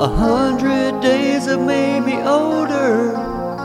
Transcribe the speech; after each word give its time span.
A 0.00 0.06
hundred 0.06 1.00
days 1.00 1.46
have 1.46 1.60
made 1.60 2.02
me 2.06 2.22
older 2.22 3.16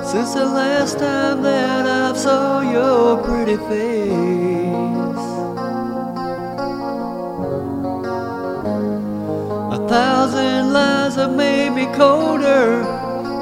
since 0.03 0.33
the 0.33 0.45
last 0.45 0.97
time 0.97 1.43
that 1.43 1.85
I've 1.85 2.17
saw 2.17 2.61
your 2.61 3.21
pretty 3.21 3.57
face. 3.57 5.23
A 9.77 9.87
thousand 9.87 10.73
lies 10.73 11.13
have 11.17 11.35
made 11.35 11.69
me 11.69 11.85
colder, 11.93 12.81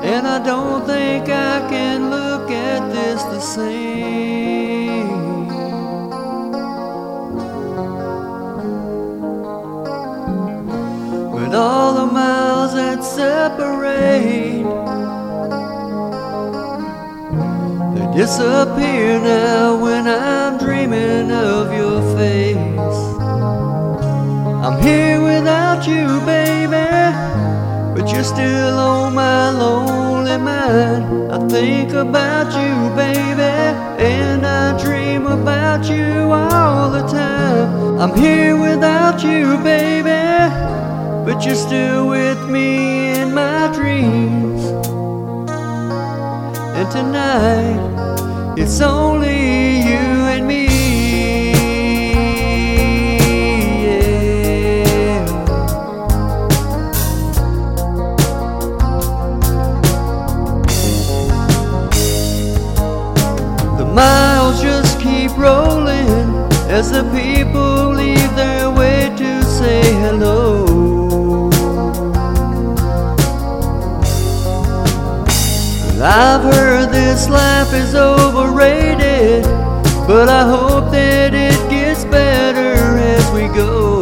and 0.04 0.28
I 0.28 0.44
don't 0.44 0.86
think 0.86 1.30
I 1.30 1.66
can 1.70 2.10
look 2.10 2.52
at 2.52 2.92
this 2.92 3.24
the 3.24 3.40
same. 3.40 4.11
With 11.42 11.56
all 11.56 11.94
the 11.96 12.06
miles 12.06 12.76
that 12.76 13.04
separate, 13.04 14.62
they 17.96 18.16
disappear 18.16 19.20
now 19.20 19.82
when 19.82 20.06
I'm 20.08 20.60
dreaming 20.60 21.32
of 21.32 21.74
your 21.74 22.00
face. 22.16 23.00
I'm 24.66 24.80
here 24.84 25.20
without 25.20 25.88
you, 25.88 26.06
baby, 26.30 26.88
but 27.96 28.14
you're 28.14 28.24
still 28.24 28.78
on 28.78 29.16
my 29.16 29.50
lonely 29.50 30.38
mind. 30.38 31.34
I 31.34 31.40
think 31.48 31.94
about 31.94 32.54
you, 32.54 32.96
baby, 32.96 33.42
and 33.42 34.46
I 34.46 34.80
dream 34.80 35.26
about 35.26 35.90
you 35.90 36.32
all 36.32 36.92
the 36.92 37.02
time. 37.08 37.98
I'm 38.00 38.16
here 38.16 38.56
without 38.56 39.24
you, 39.24 39.58
baby, 39.64 40.22
but 41.26 41.46
you're 41.46 41.56
still 41.56 42.10
with 42.10 42.50
me 42.50 43.12
in 43.20 43.34
my 43.34 43.72
dreams. 43.74 44.66
And 46.78 46.90
tonight, 46.92 48.56
it's 48.58 48.82
only 48.82 49.82
you 49.82 50.08
and 50.34 50.48
me. 50.48 50.68
The 63.78 63.86
miles 63.86 64.62
just 64.62 65.00
keep 65.00 65.32
rolling 65.38 66.50
as 66.70 66.92
the 66.92 67.04
people 67.14 67.90
leave 67.94 68.36
their 68.36 68.72
way 68.72 69.14
to 69.18 69.44
say 69.44 69.84
hello. 70.02 70.71
This 77.12 77.28
life 77.28 77.74
is 77.74 77.94
overrated, 77.94 79.44
but 80.08 80.30
I 80.30 80.44
hope 80.48 80.92
that 80.94 81.34
it 81.34 81.60
gets 81.70 82.06
better 82.06 82.72
as 83.16 83.30
we 83.32 83.48
go. 83.54 84.00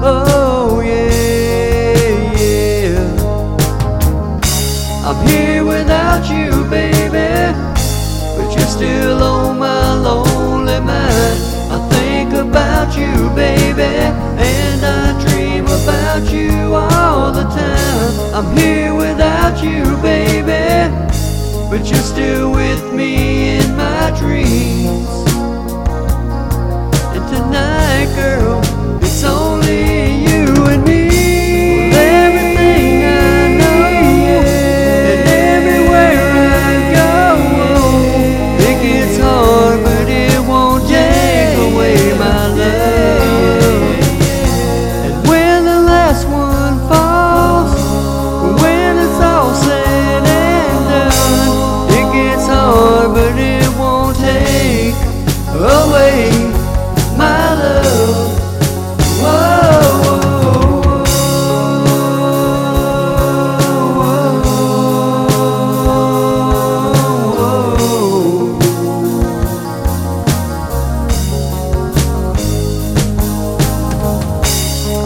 Oh, 0.00 0.80
yeah, 0.84 2.12
yeah. 2.38 3.02
I'm 5.04 5.26
here 5.26 5.64
without 5.64 6.24
you, 6.30 6.52
baby, 6.70 7.52
but 8.36 8.48
you're 8.54 8.72
still 8.78 9.05
you're 21.90 22.00
still 22.00 22.50
with 22.52 22.92
me 22.92 23.58
in 23.58 23.76
my 23.76 24.12
dreams. 24.18 25.25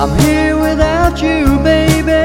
I'm 0.01 0.19
here 0.21 0.59
without 0.59 1.21
you, 1.21 1.59
baby, 1.59 2.25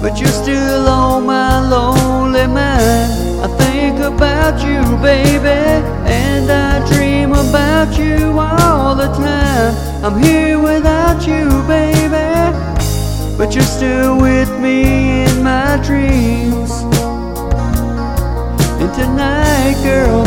but 0.00 0.18
you're 0.18 0.36
still 0.42 0.88
on 0.88 1.26
my 1.26 1.60
lonely 1.68 2.46
mind. 2.46 3.42
I 3.44 3.48
think 3.58 3.98
about 3.98 4.64
you, 4.64 4.80
baby, 5.02 5.60
and 6.08 6.50
I 6.50 6.80
dream 6.90 7.32
about 7.32 7.98
you 7.98 8.38
all 8.38 8.94
the 8.94 9.08
time. 9.08 9.74
I'm 10.02 10.22
here 10.22 10.58
without 10.58 11.26
you, 11.26 11.44
baby, 11.68 12.56
but 13.36 13.54
you're 13.54 13.64
still 13.64 14.18
with 14.18 14.48
me 14.58 15.24
in 15.24 15.42
my 15.42 15.78
dreams. 15.84 16.70
And 18.80 18.94
tonight, 18.94 19.78
girl, 19.82 20.24